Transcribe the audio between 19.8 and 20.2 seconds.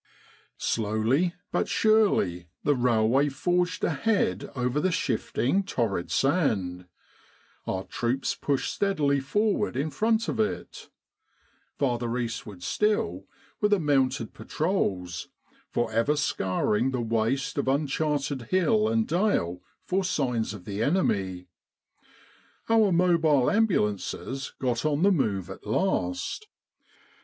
for